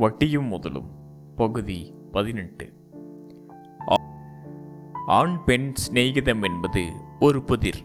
[0.00, 0.90] வட்டியும் முதலும்.
[1.36, 2.72] பகுதி பதினெட்டு.
[5.06, 7.84] ஆண் பெண் சிநேகிதம் என்பது ஒரு புதிர்.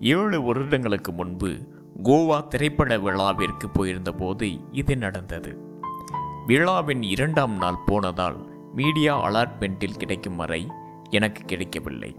[0.00, 1.58] ஏழு வருடங்களுக்கு முன்பு
[2.02, 5.58] கோவா திரைப்பட விழாவிற்கு போயிருந்தபோது இது நடந்தது.
[6.46, 10.66] விழாவின் இரண்டாம் நாள் போனதால் மீடியா அலாட்மெண்ட்டில் கிடைக்கும் வரை
[11.10, 12.16] எனக்கு கிடைக்கவில்லை.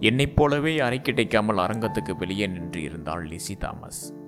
[0.00, 4.18] என்னைப் போலவே அறை கிடைக்காமல் அரங்கத்துக்கு வெளியே நின்று இருந்தாள் லிசி தாமஸ்.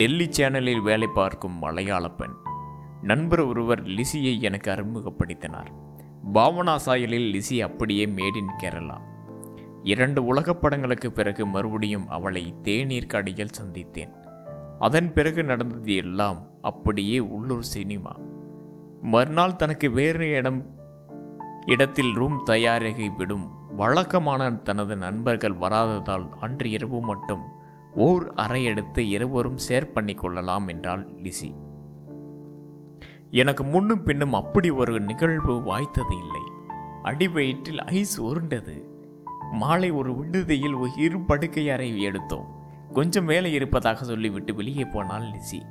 [0.00, 2.32] டெல்லி சேனலில் வேலை பார்க்கும் மலையாள பெண்.
[3.02, 5.66] நண்பர் ஒருவர் லிசியை எனக்கு அறிமுகப்படுத்தினார்.
[6.34, 8.98] பாவனா சாயலில் லிசி அப்படியே மேட் இன் கேரளா
[9.82, 14.12] இரண்டு உலகப் படங்களுக்கு பிறகு மறுபடியும் அவளை தேநீர் கடையில் சந்தித்தேன்.
[14.78, 18.12] அதன் பிறகு நடந்தது எல்லாம் அப்படியே உள்ளூர் சினிமா.
[19.02, 20.66] மறுநாள் தனக்கு வேறு இடம்
[21.66, 27.58] இடத்தில் ரூம் தயாராகி விடும் வழக்கமான தனது நண்பர்கள் வராததால் அன்று இரவு மட்டும்
[27.94, 31.54] ஓர் அறை எடுத்து இருவரும் ஷேர் பண்ணி கொள்ளலாம் என்றாள் லிசி.
[33.30, 36.40] எனக்கு முன்னும் பின்னும் அப்படி ஒரு நிகழ்வு வாய்த்தது இல்லை.
[37.02, 38.88] அடி வயிற்றில் ஐஸ் உருண்டது.
[39.52, 42.46] மாலை ஒரு விடுதியில் ஒரு இரு படுக்கை அறை எடுத்தோம்.
[42.92, 45.62] கொஞ்சம் வேலை இருப்பதாக சொல்லிவிட்டு வெளியே போனாள் லிசி.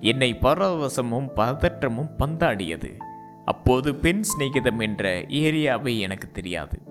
[0.00, 2.96] என்னை பரவசமும் பதற்றமும் பந்தாடியது.
[3.44, 6.82] அப்போது பெண் சிநேகிதம் என்ற ஏரியாவை எனக்கு தெரியாது.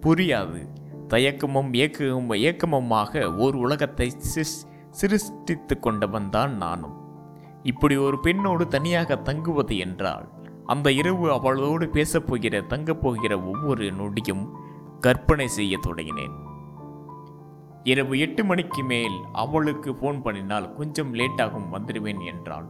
[0.00, 0.68] புரியாது.
[1.08, 6.96] தயக்கமும் ஏக்கமும் ஏக்கமுமாக ஓர் உலகத்தை சிஸ் சிருஷ்டித்து கொண்டவன் தான் நானும்.
[7.62, 10.28] இப்படி ஒரு பெண்ணோடு தனியாக தங்குவது என்றால்
[10.64, 14.50] அந்த இரவு அவளோடு பேசப்போகிற தங்கப்போகிற தங்கப் போகிற ஒவ்வொரு நொடியும்
[15.00, 16.34] கற்பனை செய்ய தொடங்கினேன்.
[17.82, 22.66] இரவு எட்டு மணிக்கு மேல் அவளுக்கு ஃபோன் பண்ணினால் கொஞ்சம் லேட்டாகும் வந்துடுவேன் என்றாள்.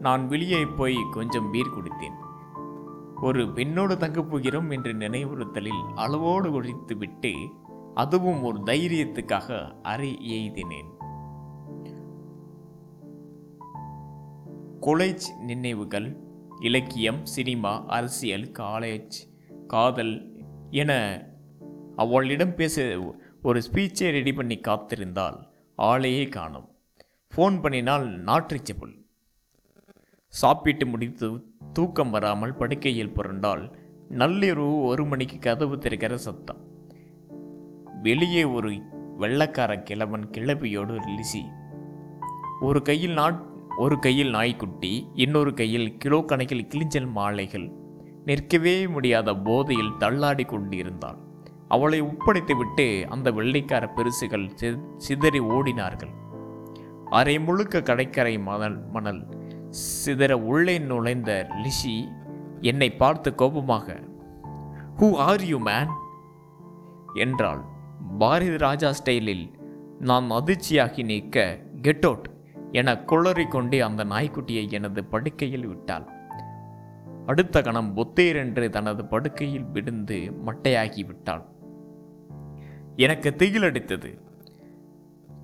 [0.00, 2.18] நான் வெளியே போய் கொஞ்சம் பீர் குடித்தேன்.
[3.20, 7.32] ஒரு பெண்ணோடு தங்கப் போகிறோம் என்று நினைவுறுத்தலில் அளவோடு குடித்துவிட்டு
[7.94, 10.90] அதுவும் ஒரு தைரியத்துக்காக அறை எய்தினேன்.
[14.80, 16.16] கொலேஜ் நினைவுகள்
[16.60, 19.34] இலக்கியம் சினிமா அரசியல் காலேஜ்
[19.66, 21.22] காதல் என
[21.96, 23.00] அவளிடம் பேச
[23.42, 25.48] ஒரு ஸ்பீச்சை ரெடி பண்ணி காத்திருந்தால்
[25.78, 26.68] ஆளையே காணும்.
[27.36, 28.70] ஃபோன் பண்ணினால் நாட்
[30.28, 33.72] சாப்பிட்டு முடித்து தூக்கம் வராமல் படுக்கையில் புரண்டால்
[34.10, 36.71] நள்ளிரவு ஒரு மணிக்கு கதவு திறக்கிற சத்தம்.
[38.02, 38.82] வெளியே ஒரு
[39.18, 41.44] வெள்ளக்கார கிழவன் கிளவியோடு லிசி
[42.60, 47.72] ஒரு கையில் நாட் ஒரு கையில் நாய்க்குட்டி இன்னொரு கையில் கிலோ கணக்கில் கிளிஞ்சல் மாலைகள்.
[48.24, 51.16] நிற்கவே முடியாத போதையில் தள்ளாடி கொண்டிருந்தாள்.
[51.68, 56.12] அவளை ஒப்படைத்துவிட்டு அந்த வெள்ளைக்கார பெருசுகள் சி- சிதறி ஓடினார்கள்.
[57.10, 59.28] அரை முழுக்க கடற்கரை மணல் மணல்
[60.06, 62.12] சிதற உள்ளே நுழைந்த லிஷி
[62.60, 64.00] என்னை பார்த்து கோபமாக
[64.96, 65.88] ஹூ ஆர் யூ மேன்
[67.14, 67.70] என்றாள்.
[68.10, 69.52] பாரதி ராஜா ஸ்டைலில்
[69.98, 72.30] நான் அதிர்ச்சியாகி நிற்க கெட் அவுட்
[72.72, 76.08] என குளறிக்கொண்டே அந்த நாய்க்குட்டியை எனது படுக்கையில் விட்டாள்.
[77.26, 81.44] அடுத்த கணம் பொத்தேரென்று தனது படுக்கையில் விழுந்து மட்டையாகி விட்டாள்.
[82.96, 84.20] எனக்கு திகிலடித்தது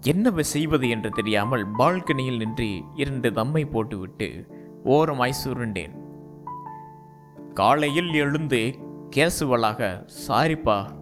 [0.02, 4.46] என்ன செய்வது என்று தெரியாமல் பால்கனியில் நின்று இரண்டு தம்மை போட்டுவிட்டு
[4.84, 5.94] ஓரமாய் சுருண்டேன்
[7.54, 8.78] காலையில் எழுந்து
[9.16, 10.96] கேசுவலாக சாரிப்பா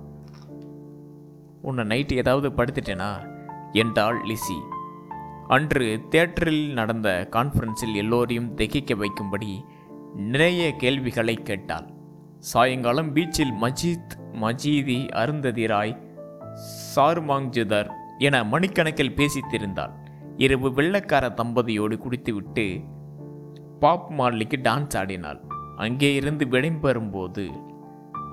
[1.67, 3.13] உன்னை நைட்டு ஏதாவது படுத்துட்டேனா?
[3.73, 4.57] என்றாள் லிசி.
[5.49, 9.65] அன்று தியேட்டரில் நடந்த கான்ஃபரன்ஸில் எல்லோரையும் திகைக்க வைக்கும்படி
[10.15, 11.89] நிறைய கேள்விகளை கேட்டாள்.
[12.39, 15.97] சாயங்காலம் பீச்சில் மஜீத் மஜீதி அருந்ததிராய்
[16.97, 19.93] சாருமாங்ஜுதர் என மணிக்கணக்கில் பேசித்திருந்தாள்.
[20.37, 22.81] இரவு வெள்ளக்கார தம்பதியோடு குடித்துவிட்டு
[23.81, 25.41] பாப் மார்லிக்கு டான்ஸ் ஆடினாள்.
[25.77, 27.45] அங்கே இருந்து விடைபெறும்போது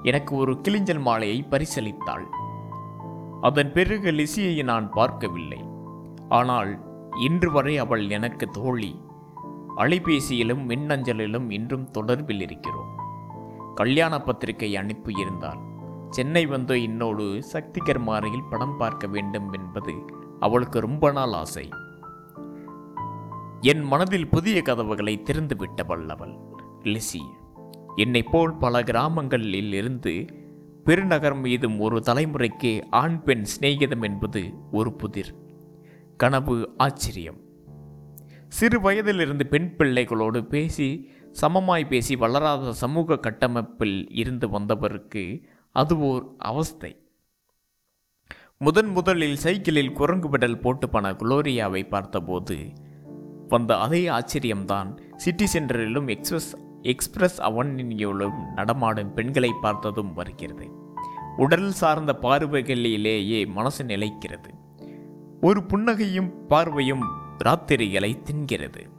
[0.03, 2.23] எனக்கு ஒரு கிளிஞ்சல் மாலையை பரிசளித்தாள்.
[3.43, 5.61] அதன் பிறகு லிசியை நான் பார்க்கவில்லை.
[6.29, 6.71] ஆனால்
[7.19, 8.91] இன்று வரை அவள் எனக்கு தோழி.
[9.77, 12.91] அலைபேசியிலும் மின்னஞ்சலிலும் இன்றும் தொடர்பில் இருக்கிறோம்.
[13.75, 15.61] கல்யாண பத்திரிகை அனுப்பியிருந்தாள்
[16.09, 19.93] சென்னை வந்து என்னோடு சக்திகர் மாறையில் படம் பார்க்க வேண்டும் என்பது
[20.39, 21.65] அவளுக்கு ரொம்ப நாள் ஆசை.
[23.61, 25.55] என் மனதில் புதிய கதவுகளை திறந்து
[25.87, 26.35] வல்லவள்
[26.83, 27.23] லிசி.
[27.95, 30.13] என்னை போல் பல கிராமங்களில் இருந்து
[30.85, 35.35] பெருநகரம் மீதும் ஒரு தலைமுறைக்கு ஆண் பெண் சிநேகிதம் என்பது ஒரு புதிர்.
[36.17, 37.37] கனவு ஆச்சரியம்.
[38.47, 45.41] சிறு வயதிலிருந்து பெண் பிள்ளைகளோடு பேசி சமமாய் பேசி வளராத சமூக கட்டமைப்பில் இருந்து வந்தவருக்கு
[45.71, 46.97] அது ஓர் அவஸ்தை.
[48.57, 52.57] முதன் முதலில் சைக்கிளில் குரங்கு பெடல் போட்டு குளோரியாவை பார்த்தபோது
[53.47, 60.71] வந்த அதே ஆச்சரியம்தான் சிட்டி சென்டரிலும் எக்ஸ்பிரஸ் எக்ஸ்பிரஸ் அவனிலும் நடமாடும் பெண்களை பார்த்ததும் வருகிறது.
[61.37, 64.49] உடல் சார்ந்த பார்வைகளிலேயே மனசு நிலைக்கிறது.
[65.41, 67.03] ஒரு புன்னகையும் பார்வையும்
[67.43, 68.89] ராத்திரிகளை தின்கிறது.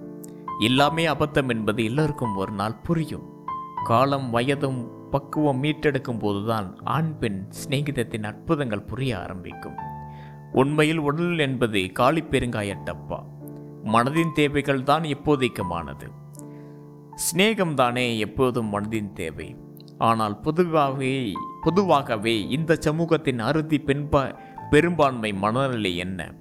[0.61, 3.47] எல்லாமே அபத்தம் என்பது எல்லோருக்கும் ஒரு நாள் புரியும்.
[3.85, 9.77] காலம் வயதும் பக்குவம் மீட்டெடுக்கும் போதுதான் ஆண் பெண் சிநேகிதத்தின் அற்புதங்கள் புரிய ஆரம்பிக்கும்.
[10.53, 13.21] உண்மையில் உடல் என்பது காலி பெருங்காய டப்பா
[13.85, 16.09] மனதின் தேவைகள் தான் எப்போதைக்குமானது?
[17.15, 19.57] சிநேகம்தானே எப்போதும் மனதின் தேவை.
[19.99, 21.33] ஆனால் பொதுவாகவே
[21.63, 24.35] பொதுவாகவே இந்த சமூகத்தின் அறுதி பெண்பா
[24.71, 26.35] பெரும்பான்மை மனநிலை என்ன?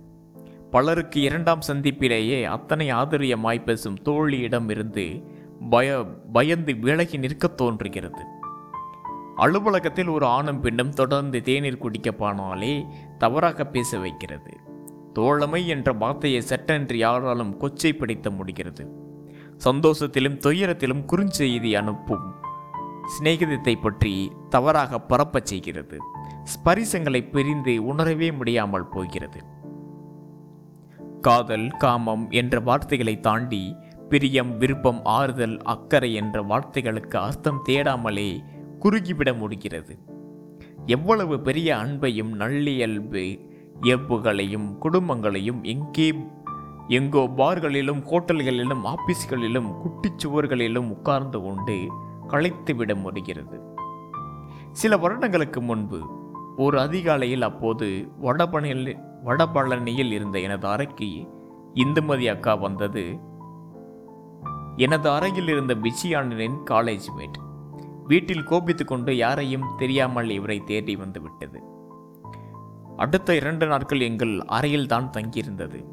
[0.71, 5.23] பலருக்கு இரண்டாம் சந்திப்பிலேயே அத்தனை ஆதரியமாய் பேசும் தோழியிடம் இருந்து
[5.69, 6.03] பய
[6.33, 8.25] பயந்து விலகி நிற்கத் தோன்றுகிறது.
[9.35, 12.85] அலுவலகத்தில் ஒரு ஆணும் பெண்ணும் தொடர்ந்து தேநீர் குடிக்க போனாலே
[13.17, 14.57] தவறாக பேச வைக்கிறது.
[15.13, 19.02] தோழமை என்ற வார்த்தையை சட்டென்று யாராலும் கொச்சை பிடித்த முடிகிறது.
[19.65, 22.25] சந்தோஷத்திலும் துயரத்திலும் குறுஞ்செய்தி அனுப்பும்.
[23.05, 25.97] சிநேகிதத்தை பற்றி தவறாக பரப்பச் செய்கிறது.
[26.43, 29.43] ஸ்பரிசங்களை பிரிந்து உணரவே முடியாமல் போகிறது.
[31.21, 33.75] காதல் காமம் என்ற வார்த்தைகளை தாண்டி
[34.09, 38.39] பிரியம் விருப்பம் ஆறுதல் அக்கறை என்ற வார்த்தைகளுக்கு அர்த்தம் தேடாமலே
[38.79, 39.97] குறுகிவிட முடிகிறது.
[40.85, 43.39] எவ்வளவு பெரிய அன்பையும் நல்லியல்பு
[43.81, 46.13] இயல்புகளையும் குடும்பங்களையும் எங்கே
[46.87, 51.87] எங்கோ பார்களிலும் ஹோட்டல்களிலும் ஆபீஸ்களிலும் குட்டிச் சுவர்களிலும் உட்கார்ந்து கொண்டு
[52.27, 53.61] களைத்துவிட முடிகிறது.
[54.71, 56.01] சில வருடங்களுக்கு முன்பு
[56.57, 61.27] ஒரு அதிகாலையில் அப்போது வடபழனியில் வடபழனியில் இருந்த எனது அறைக்கு
[61.73, 63.19] இந்துமதி அக்கா வந்தது.
[64.75, 67.39] எனது அறையில் இருந்த பிச்சியானனின் காலேஜ் மேட்
[68.03, 71.63] வீட்டில் கோபித்து கொண்டு யாரையும் தெரியாமல் இவரை தேடி வந்துவிட்டது
[72.97, 75.92] அடுத்த இரண்டு நாட்கள் எங்கள் அறையில் தான் தங்கியிருந்தது.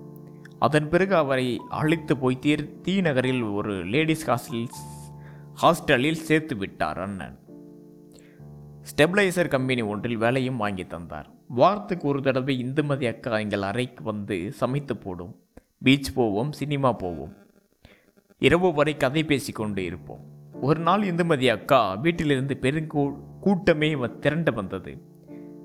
[0.61, 4.69] அதன் பிறகு அவரை அழைத்து போய் தீர் தீ நகரில் ஒரு லேடிஸ் ஹாஸ்டலில்
[5.63, 7.39] ஹாஸ்டலில் சேர்த்து விட்டார் அண்ணன்.
[8.91, 11.31] ஸ்டெபிளைசர் கம்பெனி ஒன்றில் வேலையும் வாங்கி தந்தார்.
[11.49, 15.35] வாரத்துக்கு ஒரு தடவை இந்துமதி அக்கா எங்கள் அறைக்கு வந்து சமைத்து போடும்.
[15.83, 17.33] பீச் போவோம் சினிமா போவோம்.
[18.39, 20.21] இரவு வரை கதை பேசி கொண்டு இருப்போம்.
[20.61, 25.03] ஒரு நாள் இந்துமதி அக்கா வீட்டிலிருந்து பெருங்கூ கூட்டமே திரண்டு வந்தது.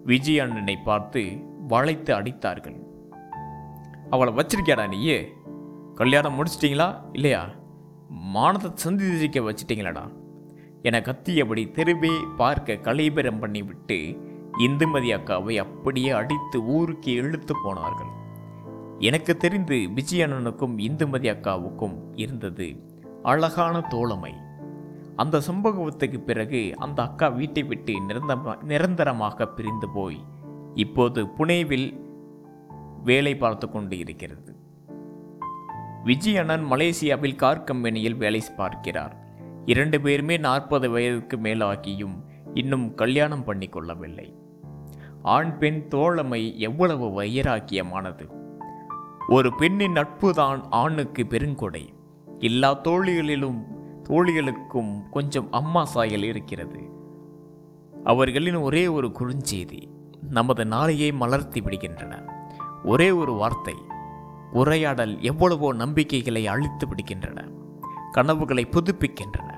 [0.03, 1.37] விஜய் அண்ணனை பார்த்து
[1.67, 2.83] வளைத்து அடித்தார்கள்.
[4.09, 5.33] அவளை வச்சிருக்கியாடா நீயே?
[5.95, 6.95] கல்யாணம் முடிச்சிட்டிங்களா?
[7.13, 7.49] இல்லையா?
[8.09, 10.09] மானத்தை சந்திக்க வச்சிட்டிங்களாடா.
[10.81, 14.19] என கத்தியபடி தெருவே பார்க்க கலைபெறம் பண்ணிவிட்டு
[14.57, 18.07] இந்துமதி அக்காவை அப்படியே அடித்து ஊருக்கு இழுத்து போனார்கள்.
[18.99, 22.83] எனக்கு தெரிந்து விஜயண்ணனுக்கும் இந்துமதி அக்காவுக்கும் இருந்தது
[23.23, 24.33] அழகான தோழமை.
[25.15, 30.23] அந்த சம்பவத்துக்கு பிறகு அந்த அக்கா வீட்டை விட்டு நிரந்தரமா நிரந்தரமாக பிரிந்து போய்
[30.73, 32.04] இப்போது புனேவில்
[33.05, 34.55] வேலை பார்த்து கொண்டு இருக்கிறது.
[36.05, 39.17] விஜய்யண்ணன் மலேசியாவில் கார் கம்பெனியில் வேலை பார்க்கிறார்.
[39.65, 42.15] இரண்டு பேருமே நாற்பது வயதுக்கு மேலாகியும்
[42.53, 44.35] இன்னும் கல்யாணம் பண்ணி கொள்ளவில்லை.
[45.21, 48.29] ஆண் பெண் தோழமை எவ்வளவு வைராக்கியமானது.
[49.27, 51.87] ஒரு பெண்ணின் நட்புதான் ஆணுக்கு பெருங்கொடை.
[52.39, 53.63] எல்லா தோழிகளிலும்
[54.09, 56.79] தோழிகளுக்கும் கொஞ்சம் அம்மா சாயல் இருக்கிறது.
[58.03, 59.83] அவர்களின் ஒரே ஒரு குறுஞ்செய்தி
[60.29, 62.34] நமது நாளையை மலர்த்தி விடுகின்றன.
[62.85, 63.75] ஒரே ஒரு வார்த்தை
[64.51, 67.53] உரையாடல் எவ்வளவோ நம்பிக்கைகளை அழித்து விடுகின்றன
[68.11, 69.49] கனவுகளை புதுப்பிக்கின்றன.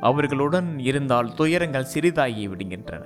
[0.00, 3.04] அவர்களுடன் இருந்தால் துயரங்கள் சிறிதாகி விடுகின்றன.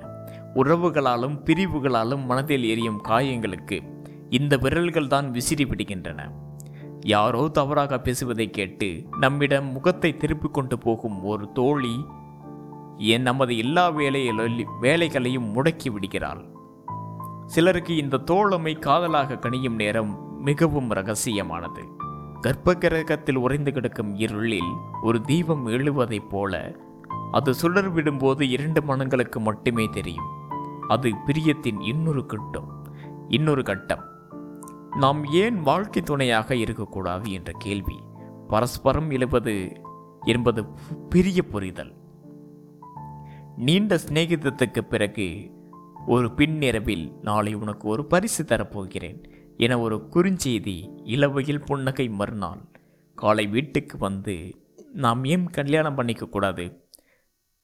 [0.55, 3.79] உறவுகளாலும் பிரிவுகளாலும் மனதில் எரியும் காயங்களுக்கு
[4.31, 6.21] இந்த விரல்கள் தான் விசிறி விடுகின்றன.
[7.07, 12.05] யாரோ தவறாக பேசுவதை கேட்டு நம்மிடம் முகத்தை திருப்பிக் கொண்டு போகும் ஒரு தோழி
[12.97, 16.57] என் நமது எல்லா வேலையிலும் வேலைகளையும் முடக்கி விடுகிறாள்.
[17.49, 21.85] சிலருக்கு இந்த தோழமை காதலாக கணியும் நேரம் மிகவும் ரகசியமானது.
[22.43, 26.77] கர்ப்பகிரகத்தில் உறைந்து கிடக்கும் இருளில் ஒரு தீபம் எழுவதைப் போல
[27.33, 30.25] அது சுடர் விடும்போது இரண்டு மனங்களுக்கு மட்டுமே தெரியும்.
[30.89, 32.87] அது பிரியத்தின் இன்னொரு கட்டம்
[33.29, 34.05] இன்னொரு கட்டம்.
[34.97, 38.03] நாம் ஏன் வாழ்க்கை துணையாக இருக்கக்கூடாது என்ற கேள்வி.
[38.49, 39.81] பரஸ்பரம் எழுவது
[40.25, 40.65] என்பது
[41.09, 41.95] பெரிய புரிதல்.
[43.57, 45.57] நீண்ட சிநேகிதத்துக்கு பிறகு
[46.09, 49.25] ஒரு பின்னிரவில் நாளை உனக்கு ஒரு பரிசு தரப்போகிறேன்.
[49.57, 52.61] என ஒரு குறுஞ்செய்தி இளவையில் புன்னகை மறுநாள்.
[53.15, 56.89] காலை வீட்டுக்கு வந்து நாம் ஏன் கல்யாணம் பண்ணிக்க கூடாது?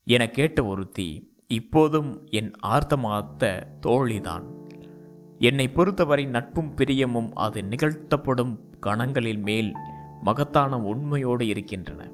[0.05, 4.45] என கேட்ட ஒருத்தி இப்போதும் என் ஆர்த்தமாத்த தோழிதான்.
[5.39, 9.73] என்னை பொறுத்தவரை நட்பும் பிரியமும் அது நிகழ்த்தப்படும் கணங்களில் மேல்
[10.23, 12.11] மகத்தான உண்மையோடு இருக்கின்றன.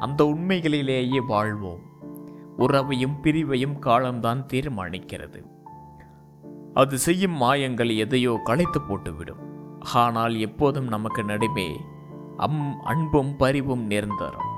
[0.00, 1.80] அந்த உண்மைகளிலேயே வாழ்வோம்.
[2.58, 5.54] உறவையும் பிரிவையும் காலம்தான் தீர்மானிக்கிறது.
[6.80, 9.42] அது செய்யும் மாயங்கள் எதையோ களைத்து போட்டுவிடும்.
[10.02, 11.70] ஆனால் எப்போதும் நமக்கு நடுவே
[12.46, 14.50] அம் அன்பும் பரிவும் நிரந்தரம்.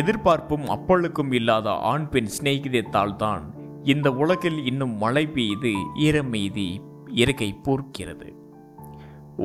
[0.00, 3.44] எதிர்பார்ப்பும் அப்பழுக்கும் இல்லாத ஆண் பெண் சிநேகிதத்தால் தான்
[3.92, 5.72] இந்த உலகில் இன்னும் மழை பெய்து
[6.06, 6.68] ஈரம் மீதி
[7.20, 8.28] இறக்கை போர்க்கிறது.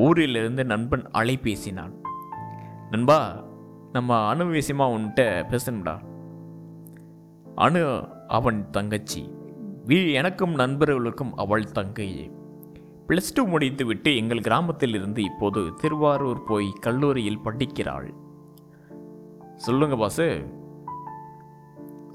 [0.06, 1.94] ஊரிலிருந்து நண்பன் அலை பேசினான்
[2.90, 3.20] நண்பா
[3.92, 5.96] நம்ம அனுவேசியமாக உன்கிட்ட பேசணும்டா.
[7.56, 9.36] அணு அவன் தங்கச்சி.
[9.88, 12.32] வீ எனக்கும் நண்பர்களுக்கும் அவள் தங்கையே.
[13.08, 18.14] ப்ளஸ் டூ முடித்துவிட்டு எங்கள் கிராமத்தில் இருந்து இப்போது திருவாரூர் போய் கல்லூரியில் படிக்கிறாள்.
[19.56, 20.46] சொல்லுங்க பாசு.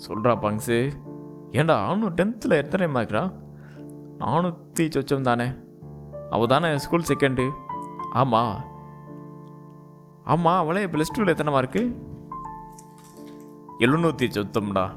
[0.08, 0.92] சொல்கிறா பங்ஸு
[1.50, 3.32] ஏண்டா அவனும் டென்த்தில் எத்தனை மார்க்ரா
[4.18, 5.48] நானூற்றி சொச்சம் தானே.
[6.30, 7.50] அவள் தானே ஸ்கூல் செகண்டு
[8.12, 8.64] ஆமாம்
[10.24, 11.96] ஆமாம் அவளே ப்ளஸ் டூவில் எத்தனை மார்க்கு
[13.78, 14.92] எழுநூற்றி சொத்தம்டா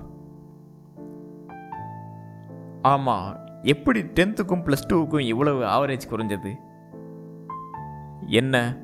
[2.81, 6.55] ஆமாம் எப்படி டென்த்துக்கும் ப்ளஸ் டூவுக்கும் இவ்வளவு ஆவரேஜ் குறைஞ்சது?
[8.25, 8.77] என்ன?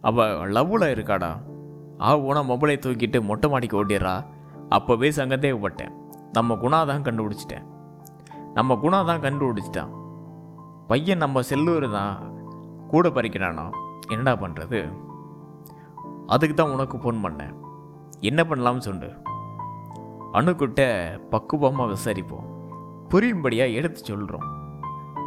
[0.00, 1.42] அவள் லவ்வில் இருக்காடா.
[2.00, 4.24] ஆ உன மொபைலை தூக்கிட்டு மொட்டை மாடிக்கு ஓடிடுறா.
[4.70, 5.92] அப்போவே சங்கத்தேவப்பட்டேன்
[6.32, 7.66] நம்ம குணா தான் கண்டுபிடிச்சிட்டேன்.
[8.54, 9.92] நம்ம குணா தான் கண்டுபிடிச்சிட்டான்.
[10.86, 12.32] பையன் நம்ம செல்லூர் தான்
[12.88, 13.70] கூட பறிக்கிறானா?
[14.08, 14.92] என்னடா பண்ணுறது
[16.26, 17.54] அதுக்கு தான் உனக்கு ஃபோன் பண்ணேன்.
[18.20, 19.12] என்ன பண்ணலாம்னு சொல்லு.
[20.32, 20.82] அணுக்கிட்ட
[21.30, 22.56] பக்குவமாக விசாரிப்போம்.
[23.12, 24.48] புரியும்படியாக எடுத்து சொல்கிறோம்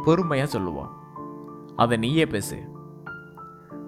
[0.04, 0.92] பொறுமையாக சொல்லுவான்
[1.76, 2.58] அதை நீயே பேசு.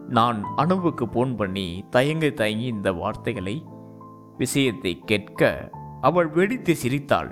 [0.08, 3.56] நான் அணுவுக்கு ஃபோன் பண்ணி தயங்கி தயங்கி இந்த வார்த்தைகளை
[4.36, 5.70] விஷயத்தை கேட்க
[6.00, 7.30] அவள் வெடித்து சிரித்தாள்.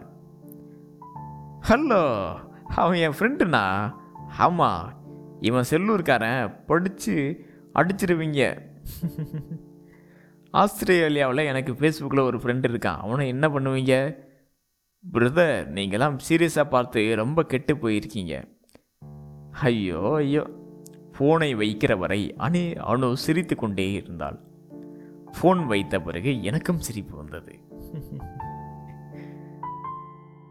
[1.69, 2.03] ஹலோ
[2.83, 3.65] அவன் என் ஃப்ரெண்டுண்ணா
[4.39, 4.85] ஆமாம்
[5.41, 7.15] இவன் செல்லூர்காரன் படித்து
[7.75, 8.41] அடிச்சிருவீங்க.
[10.51, 13.03] ஆஸ்திரேலியாவில் எனக்கு ஃபேஸ்புக்கில் ஒரு ஃப்ரெண்டு இருக்கான்.
[13.05, 13.95] அவனை என்ன பண்ணுவீங்க?
[15.11, 18.45] பிரதர் நீங்களாம் சீரியஸாக பார்த்து ரொம்ப கெட்டு போயிருக்கீங்க.
[19.51, 20.49] ஐயோ ஐயோ.
[21.19, 24.41] ஃபோனை வைக்கிற வரை அணு அணு சிரித்து கொண்டே இருந்தாள்.
[25.41, 27.59] ஃபோன் வைத்த பிறகு எனக்கும் சிரிப்பு வந்தது.